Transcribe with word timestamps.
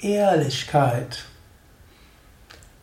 Ehrlichkeit. 0.00 1.24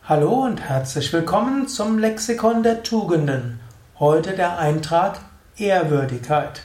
Hallo 0.04 0.44
und 0.44 0.60
herzlich 0.60 1.10
willkommen 1.14 1.66
zum 1.66 1.98
Lexikon 1.98 2.62
der 2.62 2.82
Tugenden. 2.82 3.58
Heute 3.98 4.34
der 4.34 4.58
Eintrag 4.58 5.20
Ehrwürdigkeit. 5.56 6.60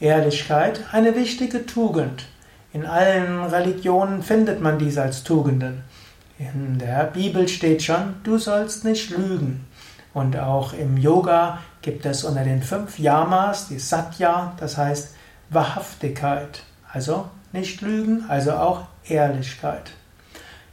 Ehrlichkeit, 0.00 0.82
eine 0.92 1.16
wichtige 1.16 1.64
Tugend. 1.64 2.26
In 2.74 2.84
allen 2.84 3.42
Religionen 3.44 4.22
findet 4.22 4.60
man 4.60 4.78
dies 4.78 4.98
als 4.98 5.24
Tugenden. 5.24 5.82
In 6.42 6.78
der 6.78 7.04
Bibel 7.04 7.46
steht 7.46 7.84
schon, 7.84 8.16
du 8.24 8.36
sollst 8.36 8.84
nicht 8.84 9.10
lügen. 9.10 9.64
Und 10.12 10.36
auch 10.36 10.72
im 10.72 10.96
Yoga 10.96 11.60
gibt 11.82 12.04
es 12.04 12.24
unter 12.24 12.42
den 12.42 12.62
fünf 12.62 12.98
Yamas 12.98 13.68
die 13.68 13.78
Satya, 13.78 14.54
das 14.58 14.76
heißt 14.76 15.14
Wahrhaftigkeit. 15.50 16.64
Also 16.92 17.26
nicht 17.52 17.80
lügen, 17.80 18.24
also 18.28 18.52
auch 18.52 18.82
Ehrlichkeit. 19.04 19.92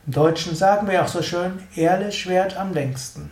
Im 0.07 0.13
Deutschen 0.13 0.55
sagen 0.55 0.87
wir 0.87 1.03
auch 1.03 1.07
so 1.07 1.21
schön, 1.21 1.59
ehrlich 1.75 2.27
währt 2.27 2.57
am 2.57 2.73
längsten. 2.73 3.29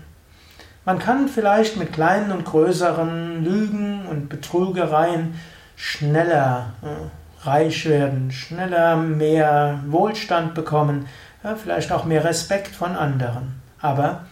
Man 0.86 1.00
kann 1.00 1.28
vielleicht 1.28 1.76
mit 1.76 1.92
kleinen 1.92 2.32
und 2.32 2.46
größeren 2.46 3.44
Lügen 3.44 4.06
und 4.06 4.30
Betrügereien 4.30 5.40
schneller 5.76 6.74
äh, 6.84 7.48
reich 7.48 7.86
werden, 7.88 8.32
schneller 8.32 8.96
mehr 8.96 9.80
Wohlstand 9.88 10.54
bekommen, 10.54 11.08
ja, 11.44 11.56
vielleicht 11.56 11.92
auch 11.92 12.06
mehr 12.06 12.24
Respekt 12.24 12.76
von 12.76 12.96
anderen. 12.96 13.62
Aber 13.80 14.26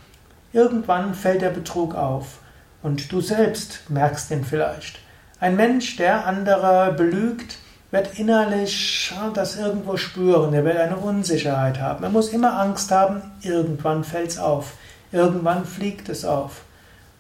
irgendwann 0.54 1.14
fällt 1.14 1.42
der 1.42 1.50
Betrug 1.50 1.96
auf 1.96 2.40
und 2.82 3.12
du 3.12 3.22
selbst 3.22 3.90
merkst 3.90 4.32
ihn 4.32 4.46
vielleicht. 4.46 5.00
Ein 5.40 5.56
Mensch, 5.56 5.98
der 5.98 6.26
andere 6.26 6.94
belügt, 6.94 7.58
wird 7.92 8.20
innerlich 8.20 9.14
das 9.34 9.58
irgendwo 9.58 9.96
spüren, 9.98 10.54
er 10.54 10.66
wird 10.66 10.78
eine 10.78 10.98
Unsicherheit 10.98 11.80
haben. 11.80 12.04
Er 12.04 12.10
muss 12.10 12.30
immer 12.30 12.60
Angst 12.60 12.92
haben, 12.92 13.22
irgendwann 13.42 14.04
fällt 14.04 14.32
es 14.32 14.38
auf, 14.38 14.74
irgendwann 15.12 15.66
fliegt 15.66 16.10
es 16.10 16.26
auf. 16.26 16.62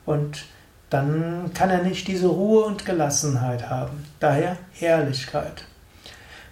Und 0.06 0.46
dann 0.90 1.52
kann 1.54 1.70
er 1.70 1.82
nicht 1.82 2.08
diese 2.08 2.28
Ruhe 2.28 2.66
und 2.66 2.86
Gelassenheit 2.86 3.70
haben. 3.70 4.06
Daher 4.20 4.58
Ehrlichkeit. 4.80 5.66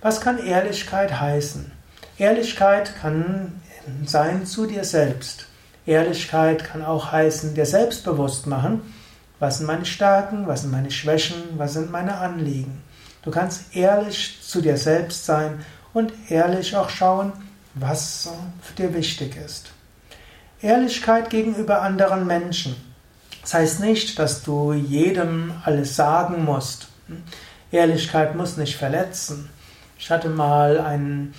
Was 0.02 0.21
kann 0.21 0.38
Ehrlichkeit 0.38 1.19
heißen? 1.19 1.71
Ehrlichkeit 2.17 2.95
kann 3.02 3.61
sein 4.06 4.45
zu 4.45 4.66
dir 4.66 4.83
selbst. 4.83 5.47
Ehrlichkeit 5.86 6.64
kann 6.64 6.83
auch 6.83 7.11
heißen, 7.11 7.55
dir 7.55 7.66
selbstbewusst 7.66 8.47
machen, 8.47 8.81
was 9.39 9.58
sind 9.58 9.67
meine 9.67 9.86
Stärken, 9.86 10.47
was 10.47 10.61
sind 10.61 10.72
meine 10.72 10.92
Schwächen, 10.92 11.36
was 11.58 11.73
sind 11.73 11.92
meine 11.92 12.17
Anliegen. 12.17 12.81
Du 13.23 13.31
kannst 13.31 13.75
ehrlich 13.75 14.39
zu 14.42 14.61
dir 14.61 14.78
selbst 14.78 15.25
sein 15.25 15.66
und 15.94 16.14
ehrlich 16.30 16.75
auch 16.75 16.89
schauen, 16.89 17.33
was 17.73 18.30
für 18.61 18.75
dir 18.75 18.94
wichtig 18.94 19.36
ist. 19.36 19.72
Ehrlichkeit 20.61 21.30
gegenüber 21.30 21.81
anderen 21.81 22.25
Menschen. 22.25 22.75
Das 23.42 23.53
heißt 23.53 23.80
nicht, 23.81 24.20
dass 24.20 24.44
du 24.44 24.72
jedem 24.72 25.52
alles 25.66 25.95
sagen 25.95 26.45
musst. 26.45 26.88
Ehrlichkeit 27.72 28.36
muss 28.36 28.55
nicht 28.55 28.77
verletzen. 28.77 29.50
Ich 29.98 30.09
hatte 30.09 30.30
mal 30.30 30.80
einen 30.80 31.33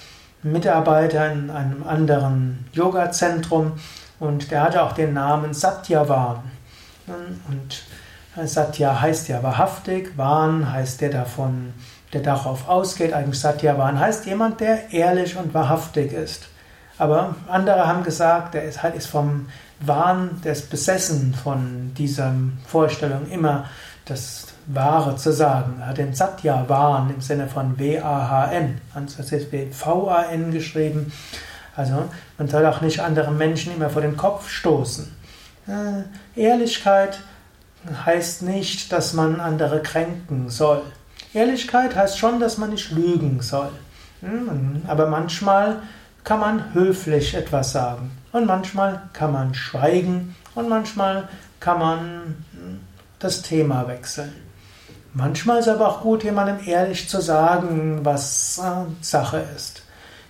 Mitarbeiter 0.44 1.32
in 1.32 1.50
einem 1.50 1.84
anderen 1.86 2.66
Yoga-Zentrum 2.72 3.72
und 4.20 4.50
der 4.50 4.62
hatte 4.62 4.82
auch 4.82 4.92
den 4.92 5.14
Namen 5.14 5.54
Satyavan. 5.54 6.42
Und 7.48 8.48
Satya 8.48 9.00
heißt 9.00 9.28
ja 9.28 9.42
wahrhaftig, 9.42 10.16
Van 10.16 10.72
heißt 10.72 11.00
der 11.00 11.10
davon, 11.10 11.72
der 12.12 12.20
darauf 12.20 12.68
ausgeht. 12.68 13.12
Eigentlich 13.12 13.40
Satyavan 13.40 13.98
heißt 13.98 14.26
jemand, 14.26 14.60
der 14.60 14.92
ehrlich 14.92 15.36
und 15.36 15.54
wahrhaftig 15.54 16.12
ist. 16.12 16.48
Aber 16.98 17.34
andere 17.48 17.86
haben 17.86 18.04
gesagt, 18.04 18.54
der 18.54 18.64
ist 18.64 18.82
halt 18.82 18.94
ist 18.94 19.06
vom 19.06 19.48
Wahn, 19.80 20.40
der 20.44 20.52
ist 20.52 20.70
besessen 20.70 21.34
von 21.34 21.92
dieser 21.96 22.32
Vorstellung, 22.66 23.28
immer 23.30 23.64
das 24.04 24.53
Wahre 24.66 25.16
zu 25.16 25.32
sagen. 25.32 25.76
Er 25.80 25.88
hat 25.88 25.98
den 25.98 26.14
Satya 26.14 26.68
Vahn 26.68 27.10
im 27.10 27.20
Sinne 27.20 27.48
von 27.48 27.78
W-A-H-N, 27.78 28.80
das 28.94 29.32
ist 29.32 29.48
V-A-N 29.72 30.50
geschrieben. 30.52 31.12
Also 31.76 32.08
man 32.38 32.48
soll 32.48 32.64
auch 32.66 32.80
nicht 32.80 33.00
anderen 33.00 33.36
Menschen 33.36 33.74
immer 33.74 33.90
vor 33.90 34.02
den 34.02 34.16
Kopf 34.16 34.48
stoßen. 34.48 35.14
Äh, 35.66 36.40
Ehrlichkeit 36.40 37.20
heißt 38.06 38.42
nicht, 38.42 38.92
dass 38.92 39.12
man 39.12 39.40
andere 39.40 39.82
kränken 39.82 40.50
soll. 40.50 40.82
Ehrlichkeit 41.32 41.96
heißt 41.96 42.18
schon, 42.18 42.40
dass 42.40 42.58
man 42.58 42.70
nicht 42.70 42.90
lügen 42.90 43.40
soll. 43.42 43.70
Hm, 44.20 44.82
aber 44.86 45.08
manchmal 45.08 45.82
kann 46.22 46.40
man 46.40 46.72
höflich 46.72 47.34
etwas 47.34 47.72
sagen 47.72 48.12
und 48.32 48.46
manchmal 48.46 49.02
kann 49.12 49.32
man 49.32 49.54
schweigen 49.54 50.34
und 50.54 50.68
manchmal 50.68 51.28
kann 51.60 51.78
man 51.78 52.00
hm, 52.52 52.80
das 53.18 53.42
Thema 53.42 53.86
wechseln. 53.88 54.32
Manchmal 55.16 55.60
ist 55.60 55.68
es 55.68 55.74
aber 55.74 55.88
auch 55.88 56.00
gut, 56.00 56.24
jemandem 56.24 56.58
ehrlich 56.66 57.08
zu 57.08 57.20
sagen, 57.20 58.00
was 58.02 58.58
äh, 58.58 58.84
Sache 59.00 59.44
ist. 59.54 59.82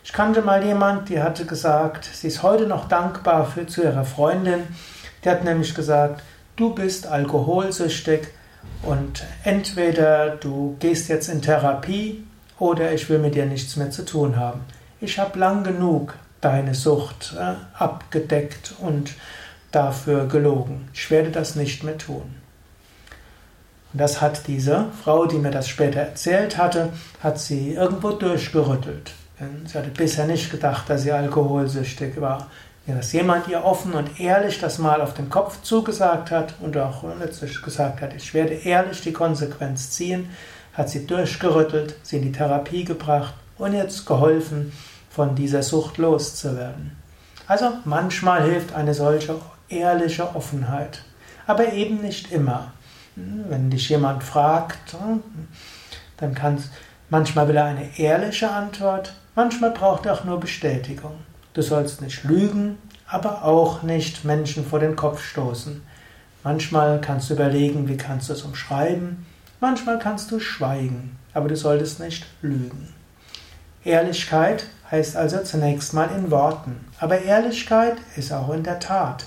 Ich 0.04 0.12
kannte 0.12 0.42
mal 0.42 0.62
jemand, 0.62 1.08
die 1.08 1.22
hatte 1.22 1.46
gesagt, 1.46 2.04
sie 2.12 2.26
ist 2.26 2.42
heute 2.42 2.66
noch 2.66 2.86
dankbar 2.86 3.46
für, 3.46 3.66
zu 3.66 3.82
ihrer 3.82 4.04
Freundin. 4.04 4.64
Die 5.24 5.30
hat 5.30 5.42
nämlich 5.42 5.74
gesagt, 5.74 6.22
du 6.56 6.74
bist 6.74 7.06
alkoholsüchtig 7.06 8.28
und 8.82 9.24
entweder 9.42 10.36
du 10.36 10.76
gehst 10.80 11.08
jetzt 11.08 11.30
in 11.30 11.40
Therapie 11.40 12.26
oder 12.58 12.92
ich 12.92 13.08
will 13.08 13.20
mit 13.20 13.36
dir 13.36 13.46
nichts 13.46 13.76
mehr 13.76 13.90
zu 13.90 14.04
tun 14.04 14.36
haben. 14.36 14.60
Ich 15.00 15.18
habe 15.18 15.38
lang 15.38 15.64
genug 15.64 16.14
deine 16.42 16.74
Sucht 16.74 17.34
äh, 17.40 17.54
abgedeckt 17.82 18.74
und 18.80 19.14
dafür 19.72 20.26
gelogen. 20.26 20.90
Ich 20.92 21.10
werde 21.10 21.30
das 21.30 21.56
nicht 21.56 21.84
mehr 21.84 21.96
tun. 21.96 22.43
Und 23.94 24.00
das 24.00 24.20
hat 24.20 24.48
diese 24.48 24.86
Frau, 25.04 25.24
die 25.24 25.38
mir 25.38 25.52
das 25.52 25.68
später 25.68 26.00
erzählt 26.00 26.58
hatte, 26.58 26.92
hat 27.22 27.38
sie 27.38 27.74
irgendwo 27.74 28.10
durchgerüttelt. 28.10 29.12
Sie 29.66 29.78
hatte 29.78 29.90
bisher 29.90 30.26
nicht 30.26 30.50
gedacht, 30.50 30.90
dass 30.90 31.02
sie 31.02 31.12
alkoholsüchtig 31.12 32.20
war. 32.20 32.48
Dass 32.88 33.12
jemand 33.12 33.46
ihr 33.46 33.64
offen 33.64 33.92
und 33.92 34.18
ehrlich 34.18 34.58
das 34.58 34.78
mal 34.78 35.00
auf 35.00 35.14
den 35.14 35.30
Kopf 35.30 35.62
zugesagt 35.62 36.32
hat 36.32 36.54
und 36.60 36.76
auch 36.76 37.04
letztlich 37.20 37.62
gesagt 37.62 38.00
hat, 38.02 38.14
ich 38.14 38.34
werde 38.34 38.54
ehrlich 38.54 39.00
die 39.00 39.12
Konsequenz 39.12 39.90
ziehen, 39.90 40.28
hat 40.72 40.90
sie 40.90 41.06
durchgerüttelt, 41.06 41.94
sie 42.02 42.16
in 42.16 42.22
die 42.22 42.32
Therapie 42.32 42.84
gebracht 42.84 43.34
und 43.58 43.74
jetzt 43.74 44.06
geholfen, 44.06 44.72
von 45.08 45.36
dieser 45.36 45.62
Sucht 45.62 45.98
loszuwerden. 45.98 46.96
Also 47.46 47.70
manchmal 47.84 48.42
hilft 48.42 48.74
eine 48.74 48.92
solche 48.92 49.36
ehrliche 49.68 50.34
Offenheit, 50.34 51.02
aber 51.46 51.72
eben 51.72 52.00
nicht 52.00 52.32
immer. 52.32 52.72
Wenn 53.16 53.70
dich 53.70 53.88
jemand 53.88 54.24
fragt, 54.24 54.96
dann 56.16 56.34
kannst 56.34 56.70
manchmal 57.10 57.46
will 57.48 57.56
er 57.56 57.66
eine 57.66 57.98
ehrliche 57.98 58.50
Antwort, 58.50 59.14
manchmal 59.34 59.70
braucht 59.70 60.06
er 60.06 60.14
auch 60.14 60.24
nur 60.24 60.40
Bestätigung. 60.40 61.12
Du 61.52 61.62
sollst 61.62 62.02
nicht 62.02 62.24
lügen, 62.24 62.78
aber 63.06 63.44
auch 63.44 63.82
nicht 63.82 64.24
Menschen 64.24 64.66
vor 64.66 64.80
den 64.80 64.96
Kopf 64.96 65.22
stoßen. 65.22 65.82
Manchmal 66.42 67.00
kannst 67.00 67.30
du 67.30 67.34
überlegen, 67.34 67.88
wie 67.88 67.96
kannst 67.96 68.28
du 68.28 68.32
es 68.32 68.42
umschreiben, 68.42 69.24
manchmal 69.60 69.98
kannst 69.98 70.30
du 70.30 70.40
schweigen, 70.40 71.16
aber 71.32 71.48
du 71.48 71.56
solltest 71.56 72.00
nicht 72.00 72.26
lügen. 72.42 72.92
Ehrlichkeit 73.84 74.66
heißt 74.90 75.16
also 75.16 75.42
zunächst 75.42 75.94
mal 75.94 76.10
in 76.16 76.30
Worten, 76.30 76.84
aber 76.98 77.22
Ehrlichkeit 77.22 77.96
ist 78.16 78.32
auch 78.32 78.52
in 78.52 78.64
der 78.64 78.80
Tat. 78.80 79.26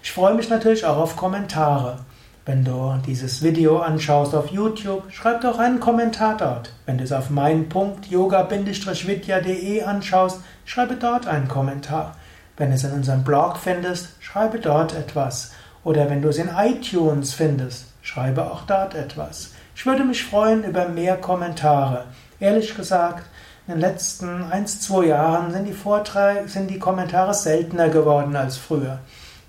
Ich 0.01 0.11
freue 0.13 0.33
mich 0.33 0.49
natürlich 0.49 0.85
auch 0.85 0.97
auf 0.97 1.15
Kommentare. 1.17 1.99
Wenn 2.45 2.63
du 2.63 2.95
dieses 3.05 3.43
Video 3.43 3.79
anschaust 3.79 4.33
auf 4.33 4.47
YouTube, 4.47 5.11
schreib 5.11 5.41
doch 5.41 5.59
einen 5.59 5.81
Kommentar 5.81 6.37
dort. 6.37 6.71
Wenn 6.85 6.97
du 6.97 7.03
es 7.03 7.11
auf 7.11 7.29
mein.yoga-vidya.de 7.29 9.83
anschaust, 9.83 10.39
schreibe 10.63 10.95
dort 10.95 11.27
einen 11.27 11.49
Kommentar. 11.49 12.15
Wenn 12.57 12.69
du 12.69 12.75
es 12.75 12.83
in 12.83 12.91
unserem 12.91 13.23
Blog 13.23 13.57
findest, 13.57 14.09
schreibe 14.19 14.59
dort 14.59 14.93
etwas. 14.93 15.51
Oder 15.83 16.09
wenn 16.09 16.23
du 16.23 16.29
es 16.29 16.37
in 16.37 16.49
iTunes 16.57 17.33
findest, 17.33 17.85
schreibe 18.01 18.51
auch 18.51 18.63
dort 18.63 18.95
etwas. 18.95 19.51
Ich 19.75 19.85
würde 19.85 20.03
mich 20.03 20.23
freuen 20.23 20.63
über 20.63 20.89
mehr 20.89 21.17
Kommentare. 21.17 22.05
Ehrlich 22.39 22.75
gesagt, 22.75 23.25
in 23.67 23.73
den 23.73 23.81
letzten 23.81 24.43
ein, 24.49 24.65
zwei 24.65 25.05
Jahren 25.05 25.51
sind 25.51 25.65
die 25.65 25.73
Vorträge, 25.73 26.47
sind 26.47 26.69
die 26.71 26.79
Kommentare 26.79 27.33
seltener 27.33 27.89
geworden 27.89 28.35
als 28.35 28.57
früher. 28.57 28.99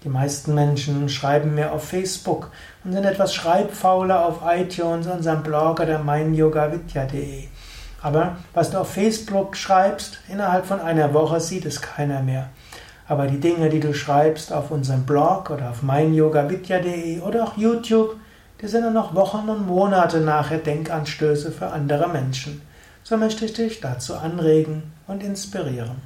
Die 0.04 0.10
meisten 0.10 0.54
Menschen 0.54 1.08
schreiben 1.08 1.54
mir 1.54 1.72
auf 1.72 1.88
Facebook 1.88 2.50
und 2.84 2.92
sind 2.92 3.04
etwas 3.04 3.34
schreibfauler 3.34 4.26
auf 4.26 4.40
iTunes, 4.46 5.06
unserem 5.06 5.42
Blog 5.42 5.80
oder 5.80 5.98
meinyogavidya.de. 5.98 7.48
Aber 8.02 8.36
was 8.54 8.70
du 8.70 8.78
auf 8.78 8.92
Facebook 8.92 9.56
schreibst, 9.56 10.18
innerhalb 10.28 10.66
von 10.66 10.80
einer 10.80 11.14
Woche 11.14 11.40
sieht 11.40 11.64
es 11.64 11.80
keiner 11.80 12.22
mehr. 12.22 12.50
Aber 13.08 13.26
die 13.26 13.40
Dinge, 13.40 13.70
die 13.70 13.80
du 13.80 13.92
schreibst 13.94 14.52
auf 14.52 14.70
unserem 14.70 15.04
Blog 15.04 15.50
oder 15.50 15.70
auf 15.70 15.82
meinyogavidya.de 15.82 17.20
oder 17.20 17.44
auch 17.44 17.56
YouTube, 17.56 18.16
die 18.60 18.68
sind 18.68 18.82
dann 18.82 18.92
noch 18.92 19.14
Wochen 19.14 19.48
und 19.48 19.66
Monate 19.66 20.20
nachher 20.20 20.58
Denkanstöße 20.58 21.50
für 21.50 21.68
andere 21.68 22.06
Menschen. 22.08 22.60
So 23.02 23.16
möchte 23.16 23.46
ich 23.46 23.54
dich 23.54 23.80
dazu 23.80 24.14
anregen 24.14 24.82
und 25.06 25.22
inspirieren. 25.22 26.02